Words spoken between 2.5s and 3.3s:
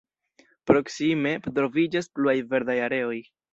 verdaj areoj.